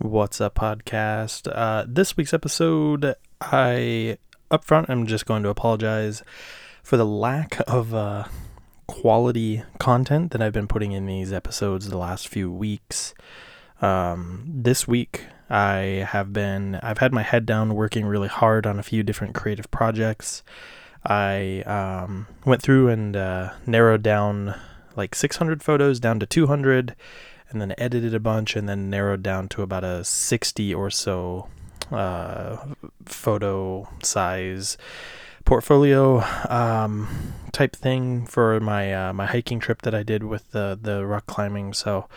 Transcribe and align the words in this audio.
What's 0.00 0.40
up, 0.40 0.54
podcast? 0.54 1.46
Uh, 1.54 1.84
this 1.86 2.16
week's 2.16 2.32
episode, 2.32 3.16
I 3.38 4.16
up 4.50 4.64
front, 4.64 4.88
I'm 4.88 5.06
just 5.06 5.26
going 5.26 5.42
to 5.42 5.50
apologize 5.50 6.22
for 6.82 6.96
the 6.96 7.04
lack 7.04 7.60
of 7.68 7.92
uh, 7.92 8.24
quality 8.86 9.62
content 9.78 10.30
that 10.30 10.40
I've 10.40 10.54
been 10.54 10.68
putting 10.68 10.92
in 10.92 11.04
these 11.04 11.34
episodes 11.34 11.90
the 11.90 11.98
last 11.98 12.28
few 12.28 12.50
weeks. 12.50 13.12
Um, 13.82 14.42
this 14.46 14.88
week, 14.88 15.26
I 15.50 16.06
have 16.08 16.32
been, 16.32 16.76
I've 16.76 16.98
had 16.98 17.12
my 17.12 17.22
head 17.22 17.44
down 17.44 17.74
working 17.74 18.06
really 18.06 18.28
hard 18.28 18.66
on 18.66 18.78
a 18.78 18.82
few 18.82 19.02
different 19.02 19.34
creative 19.34 19.70
projects. 19.70 20.42
I 21.04 21.60
um, 21.66 22.26
went 22.46 22.62
through 22.62 22.88
and 22.88 23.14
uh, 23.14 23.52
narrowed 23.66 24.02
down 24.02 24.58
like 24.96 25.14
600 25.14 25.62
photos 25.62 26.00
down 26.00 26.18
to 26.20 26.26
200 26.26 26.96
and 27.50 27.60
then 27.60 27.74
edited 27.78 28.14
a 28.14 28.20
bunch 28.20 28.56
and 28.56 28.68
then 28.68 28.90
narrowed 28.90 29.22
down 29.22 29.48
to 29.48 29.62
about 29.62 29.84
a 29.84 30.04
60 30.04 30.74
or 30.74 30.90
so 30.90 31.48
uh, 31.90 32.56
photo 33.04 33.88
size 34.02 34.78
portfolio 35.44 36.22
um, 36.48 37.34
type 37.52 37.74
thing 37.74 38.26
for 38.26 38.60
my 38.60 38.94
uh, 38.94 39.12
my 39.12 39.26
hiking 39.26 39.58
trip 39.58 39.82
that 39.82 39.94
I 39.94 40.02
did 40.02 40.22
with 40.24 40.50
the 40.52 40.78
the 40.80 41.04
rock 41.04 41.26
climbing. 41.26 41.72
So 41.74 42.08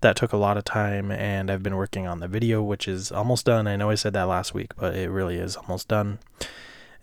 that 0.00 0.16
took 0.16 0.32
a 0.32 0.36
lot 0.36 0.56
of 0.56 0.64
time, 0.64 1.10
and 1.10 1.50
I've 1.50 1.62
been 1.62 1.76
working 1.76 2.06
on 2.06 2.20
the 2.20 2.28
video, 2.28 2.62
which 2.62 2.86
is 2.88 3.12
almost 3.12 3.46
done. 3.46 3.66
I 3.66 3.76
know 3.76 3.88
I 3.88 3.94
said 3.94 4.12
that 4.12 4.24
last 4.24 4.52
week, 4.52 4.72
but 4.76 4.94
it 4.94 5.10
really 5.10 5.36
is 5.36 5.56
almost 5.56 5.88
done. 5.88 6.18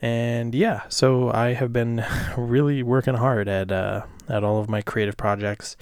And 0.01 0.55
yeah, 0.55 0.83
so 0.89 1.29
I 1.31 1.53
have 1.53 1.73
been 1.73 2.05
really 2.37 2.83
working 2.83 3.15
hard 3.15 3.47
at 3.47 3.71
uh, 3.71 4.03
at 4.27 4.43
all 4.43 4.59
of 4.59 4.69
my 4.69 4.81
creative 4.81 5.17
projects, 5.17 5.75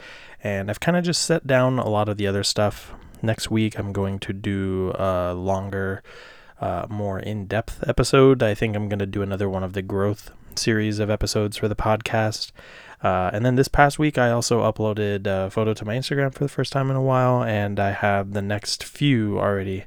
and 0.43 0.69
I've 0.69 0.79
kind 0.79 0.97
of 0.97 1.03
just 1.03 1.23
set 1.23 1.45
down 1.45 1.77
a 1.77 1.87
lot 1.87 2.09
of 2.09 2.17
the 2.17 2.27
other 2.27 2.43
stuff. 2.43 2.93
Next 3.21 3.49
week, 3.49 3.77
I'm 3.77 3.93
going 3.93 4.19
to 4.19 4.33
do 4.33 4.93
a 4.95 5.33
longer, 5.33 6.03
uh, 6.61 6.85
more 6.89 7.19
in 7.19 7.47
depth 7.47 7.83
episode. 7.87 8.43
I 8.43 8.53
think 8.53 8.75
I'm 8.75 8.89
going 8.89 8.99
to 8.99 9.07
do 9.07 9.21
another 9.21 9.49
one 9.49 9.63
of 9.63 9.73
the 9.73 9.81
growth 9.81 10.31
series 10.55 10.99
of 10.99 11.09
episodes 11.09 11.57
for 11.57 11.67
the 11.67 11.75
podcast. 11.75 12.51
Uh, 13.03 13.29
and 13.31 13.45
then 13.45 13.55
this 13.55 13.67
past 13.67 13.99
week, 13.99 14.17
I 14.17 14.31
also 14.31 14.61
uploaded 14.61 15.27
a 15.27 15.49
photo 15.49 15.73
to 15.73 15.85
my 15.85 15.95
Instagram 15.95 16.33
for 16.33 16.43
the 16.43 16.49
first 16.49 16.73
time 16.73 16.89
in 16.89 16.95
a 16.95 17.01
while, 17.01 17.43
and 17.43 17.79
I 17.79 17.91
have 17.91 18.33
the 18.33 18.41
next 18.41 18.83
few 18.83 19.39
already 19.39 19.85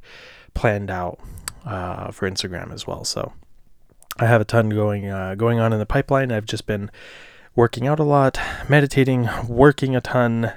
planned 0.55 0.91
out 0.91 1.19
uh, 1.65 2.11
for 2.13 2.31
Instagram 2.31 2.73
as 2.73 2.87
well. 2.87 3.05
So 3.05 3.33
I 4.21 4.27
have 4.27 4.43
a 4.43 4.45
ton 4.45 4.69
going 4.69 5.09
uh, 5.09 5.35
going 5.35 5.59
on 5.59 5.73
in 5.73 5.79
the 5.79 5.87
pipeline. 5.87 6.31
I've 6.31 6.45
just 6.45 6.67
been 6.67 6.91
working 7.57 7.87
out 7.87 7.99
a 7.99 8.05
lot, 8.05 8.39
meditating, 8.69 9.31
working 9.49 9.97
a 9.97 10.03
ton, 10.03 10.53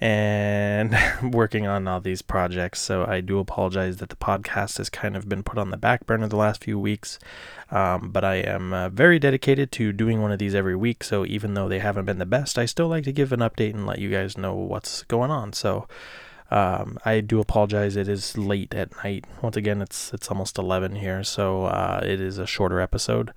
and 0.00 0.96
working 1.22 1.66
on 1.66 1.86
all 1.86 2.00
these 2.00 2.22
projects. 2.22 2.80
So 2.80 3.04
I 3.04 3.20
do 3.20 3.38
apologize 3.38 3.98
that 3.98 4.08
the 4.08 4.16
podcast 4.16 4.78
has 4.78 4.88
kind 4.88 5.14
of 5.14 5.28
been 5.28 5.42
put 5.42 5.58
on 5.58 5.70
the 5.70 5.76
back 5.76 6.06
burner 6.06 6.26
the 6.26 6.36
last 6.36 6.64
few 6.64 6.78
weeks. 6.78 7.18
Um, 7.70 8.08
but 8.12 8.24
I 8.24 8.36
am 8.36 8.72
uh, 8.72 8.88
very 8.88 9.18
dedicated 9.18 9.72
to 9.72 9.92
doing 9.92 10.22
one 10.22 10.32
of 10.32 10.38
these 10.38 10.54
every 10.54 10.74
week. 10.74 11.04
So 11.04 11.26
even 11.26 11.52
though 11.52 11.68
they 11.68 11.80
haven't 11.80 12.06
been 12.06 12.18
the 12.18 12.24
best, 12.24 12.58
I 12.58 12.64
still 12.64 12.88
like 12.88 13.04
to 13.04 13.12
give 13.12 13.30
an 13.30 13.40
update 13.40 13.74
and 13.74 13.84
let 13.84 13.98
you 13.98 14.10
guys 14.10 14.38
know 14.38 14.54
what's 14.54 15.02
going 15.02 15.30
on. 15.30 15.52
So 15.52 15.86
um, 16.50 16.98
I 17.04 17.20
do 17.20 17.40
apologize. 17.40 17.96
It 17.96 18.08
is 18.08 18.38
late 18.38 18.74
at 18.74 18.96
night. 19.02 19.24
Once 19.42 19.56
again, 19.56 19.82
it's 19.82 20.12
it's 20.12 20.30
almost 20.30 20.58
eleven 20.58 20.96
here, 20.96 21.24
so 21.24 21.64
uh, 21.64 22.00
it 22.04 22.20
is 22.20 22.38
a 22.38 22.46
shorter 22.46 22.80
episode. 22.80 23.32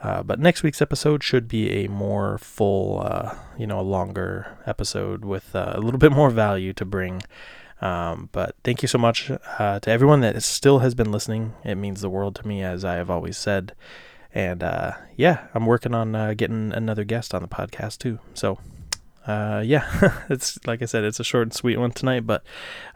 Uh, 0.00 0.22
but 0.22 0.38
next 0.40 0.62
week's 0.62 0.82
episode 0.82 1.22
should 1.22 1.46
be 1.46 1.70
a 1.70 1.88
more 1.88 2.36
full, 2.38 3.02
uh, 3.04 3.36
you 3.56 3.66
know, 3.66 3.78
a 3.78 3.82
longer 3.82 4.58
episode 4.66 5.24
with 5.24 5.54
uh, 5.54 5.72
a 5.74 5.80
little 5.80 5.98
bit 6.06 6.12
more 6.12 6.30
value 6.30 6.72
to 6.72 6.84
bring. 6.84 7.22
Um, 7.80 8.28
but 8.32 8.54
thank 8.62 8.82
you 8.82 8.88
so 8.88 8.98
much 8.98 9.30
uh, 9.58 9.80
to 9.80 9.90
everyone 9.90 10.20
that 10.20 10.40
still 10.42 10.80
has 10.80 10.94
been 10.94 11.10
listening. 11.10 11.54
It 11.64 11.76
means 11.76 12.00
the 12.00 12.10
world 12.10 12.36
to 12.36 12.46
me, 12.46 12.62
as 12.62 12.84
I 12.84 12.94
have 12.94 13.10
always 13.10 13.36
said. 13.36 13.74
And 14.34 14.62
uh, 14.62 14.92
yeah, 15.16 15.48
I'm 15.52 15.66
working 15.66 15.94
on 15.94 16.12
getting 16.36 16.72
another 16.72 17.04
guest 17.04 17.34
on 17.34 17.42
the 17.42 17.48
podcast 17.48 17.98
too. 17.98 18.18
So 18.34 18.58
yeah, 19.64 20.22
it's 20.30 20.58
like 20.66 20.82
I 20.82 20.86
said, 20.86 21.04
it's 21.04 21.20
a 21.20 21.24
short 21.24 21.44
and 21.44 21.54
sweet 21.54 21.78
one 21.78 21.92
tonight. 21.92 22.26
But 22.26 22.44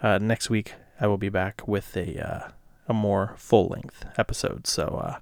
uh, 0.02 0.18
next 0.18 0.50
week 0.50 0.74
I 1.00 1.06
will 1.06 1.18
be 1.18 1.28
back 1.28 1.66
with 1.66 1.96
a 1.96 2.18
uh, 2.18 2.50
a 2.88 2.94
more 2.94 3.34
full 3.36 3.68
length 3.68 4.04
episode. 4.16 4.66
So 4.66 5.16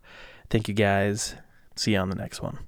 thank 0.51 0.69
you 0.69 0.75
guys 0.75 1.37
See 1.77 1.93
you 1.93 1.99
on 1.99 2.09
the 2.09 2.17
next 2.17 2.41
one. 2.41 2.59